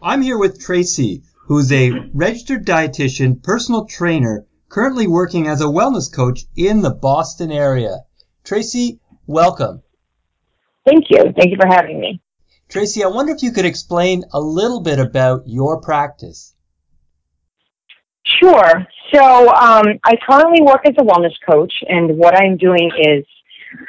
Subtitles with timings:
[0.00, 6.12] I'm here with Tracy, who's a registered dietitian, personal trainer, currently working as a wellness
[6.14, 8.04] coach in the Boston area.
[8.44, 9.82] Tracy, welcome.
[10.86, 11.32] Thank you.
[11.36, 12.20] Thank you for having me.
[12.68, 16.54] Tracy, I wonder if you could explain a little bit about your practice.
[18.40, 18.86] Sure.
[19.12, 23.24] So um, I currently work as a wellness coach, and what I'm doing is,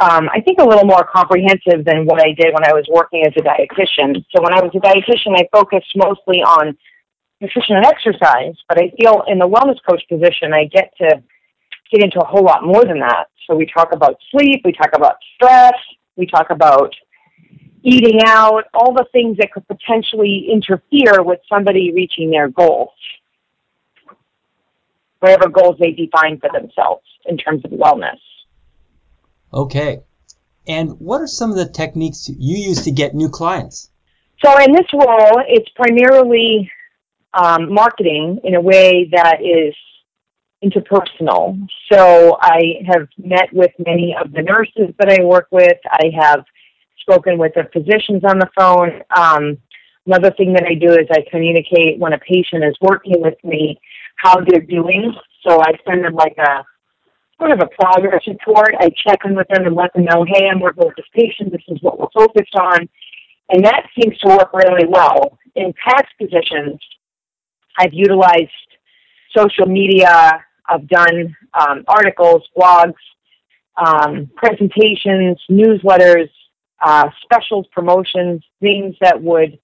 [0.00, 3.24] um, I think, a little more comprehensive than what I did when I was working
[3.26, 4.24] as a dietitian.
[4.34, 6.76] So when I was a dietitian, I focused mostly on
[7.40, 11.22] nutrition and exercise, but I feel in the wellness coach position, I get to
[11.90, 13.26] get into a whole lot more than that.
[13.46, 15.74] So we talk about sleep, we talk about stress,
[16.16, 16.94] we talk about
[17.82, 22.90] eating out, all the things that could potentially interfere with somebody reaching their goals
[25.24, 28.20] whatever goals they define for themselves in terms of wellness.
[29.54, 30.00] Okay.
[30.66, 33.90] And what are some of the techniques you use to get new clients?
[34.44, 36.70] So, in this role, it's primarily
[37.32, 39.74] um, marketing in a way that is
[40.64, 41.66] interpersonal.
[41.92, 45.78] So, I have met with many of the nurses that I work with.
[45.88, 46.44] I have
[47.00, 49.02] spoken with the physicians on the phone.
[49.16, 49.58] Um,
[50.06, 53.80] another thing that I do is I communicate when a patient is working with me
[54.16, 55.14] how they're doing.
[55.46, 56.64] So I send them like a
[57.38, 58.74] sort of a progress report.
[58.78, 61.52] I check in with them and let them know, hey, I'm working with this patient.
[61.52, 62.88] This is what we're focused on.
[63.50, 65.38] And that seems to work really well.
[65.54, 66.80] In past positions,
[67.78, 68.50] I've utilized
[69.36, 70.44] social media.
[70.68, 72.94] I've done um, articles, blogs,
[73.76, 76.30] um, presentations, newsletters,
[76.82, 79.58] uh, specials, promotions, things that would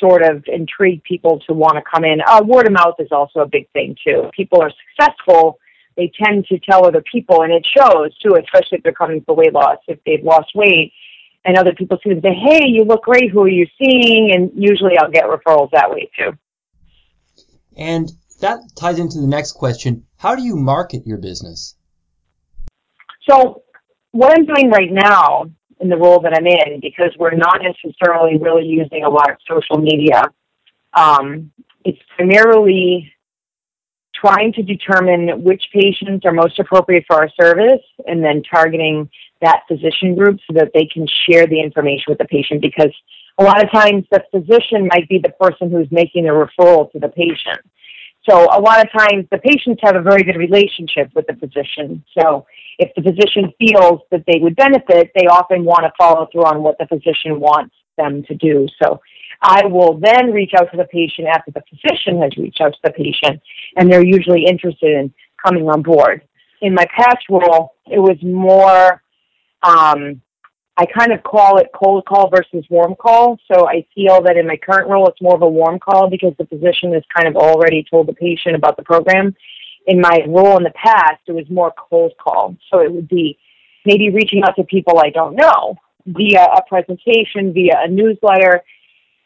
[0.00, 2.20] sort of intrigue people to want to come in.
[2.26, 4.30] Uh, word of mouth is also a big thing too.
[4.36, 5.58] People are successful,
[5.98, 9.34] they tend to tell other people, and it shows too, especially if they're coming for
[9.34, 10.92] weight loss, if they've lost weight.
[11.44, 13.30] And other people see them say, "Hey, you look great.
[13.30, 16.38] Who are you seeing?" And usually, I'll get referrals that way too.
[17.76, 18.10] And
[18.40, 21.76] that ties into the next question: How do you market your business?
[23.28, 23.62] So,
[24.12, 25.50] what I'm doing right now
[25.80, 29.36] in the role that I'm in because we're not necessarily really using a lot of
[29.48, 30.22] social media.
[30.92, 31.52] Um,
[31.84, 33.12] it's primarily
[34.20, 39.08] trying to determine which patients are most appropriate for our service and then targeting
[39.40, 42.92] that physician group so that they can share the information with the patient because
[43.38, 46.98] a lot of times the physician might be the person who's making the referral to
[46.98, 47.60] the patient.
[48.28, 52.04] So a lot of times the patients have a very good relationship with the physician.
[52.18, 52.46] So
[52.78, 56.62] if the physician feels that they would benefit, they often want to follow through on
[56.62, 58.66] what the physician wants them to do.
[58.82, 59.00] So
[59.40, 62.78] I will then reach out to the patient after the physician has reached out to
[62.82, 63.40] the patient,
[63.76, 65.12] and they're usually interested in
[65.44, 66.22] coming on board.
[66.60, 69.02] In my past role, it was more,
[69.62, 70.20] um,
[70.76, 73.38] I kind of call it cold call versus warm call.
[73.52, 76.34] So I feel that in my current role, it's more of a warm call because
[76.38, 79.34] the physician has kind of already told the patient about the program
[79.88, 82.54] in my role in the past, it was more cold call.
[82.70, 83.38] So it would be
[83.86, 85.76] maybe reaching out to people I don't know
[86.06, 88.62] via a presentation, via a newsletter,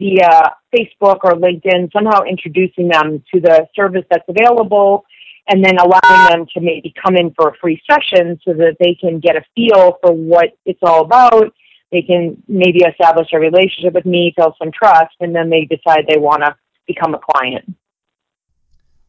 [0.00, 5.04] via Facebook or LinkedIn, somehow introducing them to the service that's available
[5.46, 8.96] and then allowing them to maybe come in for a free session so that they
[9.00, 11.52] can get a feel for what it's all about.
[11.92, 16.06] They can maybe establish a relationship with me, feel some trust, and then they decide
[16.08, 16.56] they want to
[16.86, 17.74] become a client.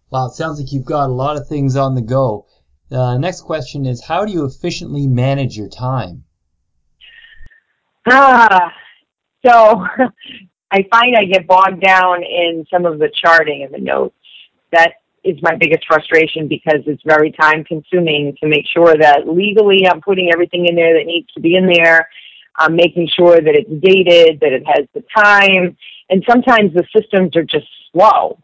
[0.09, 2.47] Wow, it sounds like you've got a lot of things on the go.
[2.89, 6.25] The uh, next question is how do you efficiently manage your time?
[8.09, 8.73] Ah,
[9.45, 9.85] so
[10.71, 14.15] I find I get bogged down in some of the charting and the notes.
[14.71, 14.93] That
[15.23, 20.01] is my biggest frustration because it's very time consuming to make sure that legally I'm
[20.01, 22.09] putting everything in there that needs to be in there.
[22.55, 25.77] I'm making sure that it's dated, that it has the time,
[26.09, 28.39] and sometimes the systems are just slow.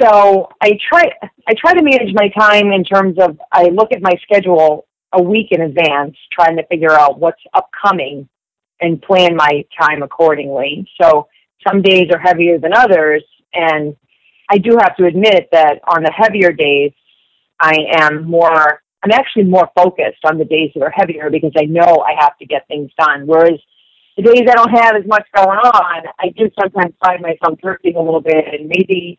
[0.00, 1.10] So I try
[1.48, 5.22] I try to manage my time in terms of I look at my schedule a
[5.22, 8.28] week in advance, trying to figure out what's upcoming
[8.80, 10.86] and plan my time accordingly.
[11.00, 11.28] So
[11.66, 13.96] some days are heavier than others, and
[14.50, 16.92] I do have to admit that on the heavier days,
[17.60, 18.82] I am more.
[19.02, 22.36] I'm actually more focused on the days that are heavier because I know I have
[22.38, 23.26] to get things done.
[23.26, 23.60] Whereas
[24.16, 27.96] the days I don't have as much going on, I do sometimes find myself drifting
[27.96, 29.18] a little bit and maybe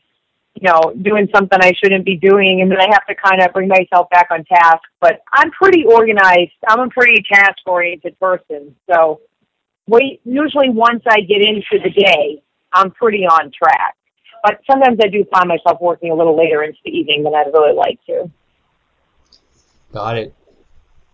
[0.59, 3.53] you know, doing something I shouldn't be doing, and then I have to kind of
[3.53, 4.81] bring myself back on task.
[4.99, 6.53] But I'm pretty organized.
[6.67, 8.75] I'm a pretty task oriented person.
[8.91, 9.21] So,
[9.87, 13.95] wait, usually once I get into the day, I'm pretty on track.
[14.43, 17.51] But sometimes I do find myself working a little later into the evening than I'd
[17.53, 18.29] really like to.
[19.93, 20.35] Got it.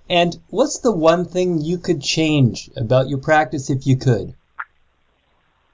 [0.10, 4.34] And what's the one thing you could change about your practice if you could?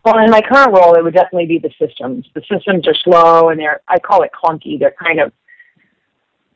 [0.06, 2.26] Well, in my current role, it would definitely be the systems.
[2.34, 4.80] The systems are slow and they're, I call it clunky.
[4.80, 5.34] They're kind of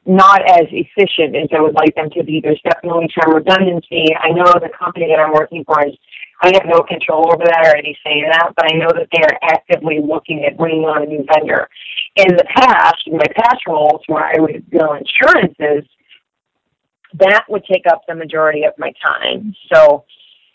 [0.06, 2.40] not as efficient as I would like them to be.
[2.42, 4.16] There's definitely some redundancy.
[4.16, 5.94] I know the company that I'm working for is,
[6.42, 9.08] I have no control over that or any say in that, but I know that
[9.12, 11.70] they are actively looking at bringing on a new vendor.
[12.16, 15.88] In the past, in my past roles where I would bill insurances,
[17.20, 19.56] that would take up the majority of my time.
[19.74, 20.06] So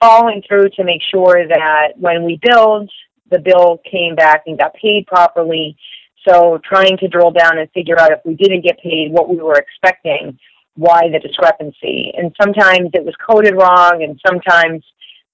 [0.00, 2.90] following through to make sure that when we billed,
[3.30, 5.76] the bill came back and got paid properly.
[6.26, 9.36] So trying to drill down and figure out if we didn't get paid what we
[9.36, 10.38] were expecting,
[10.75, 12.12] why the discrepancy.
[12.16, 14.84] And sometimes it was coded wrong, and sometimes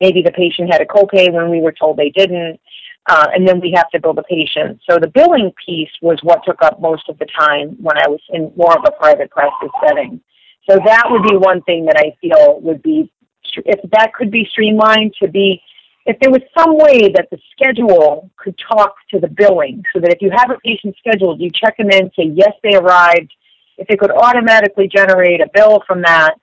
[0.01, 2.61] maybe the patient had a copay when we were told they didn't.
[3.07, 4.81] Uh, and then we have to bill the patient.
[4.89, 8.21] So the billing piece was what took up most of the time when I was
[8.31, 10.21] in more of a private practice setting.
[10.69, 13.13] So that would be one thing that I feel would be,
[13.57, 15.61] if that could be streamlined to be,
[16.07, 20.11] if there was some way that the schedule could talk to the billing so that
[20.11, 23.33] if you have a patient scheduled, you check them in, say, yes, they arrived.
[23.77, 26.35] If it could automatically generate a bill from that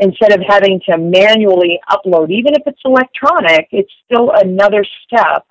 [0.00, 5.46] instead of having to manually upload, even if it's electronic, it's still another step.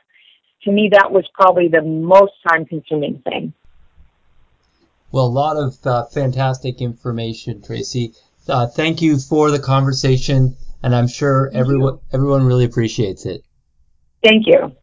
[0.63, 3.53] To me, that was probably the most time consuming thing.
[5.11, 8.13] Well, a lot of uh, fantastic information, Tracy.
[8.47, 13.43] Uh, thank you for the conversation, and I'm sure everyone everyone really appreciates it.
[14.23, 14.75] Thank you.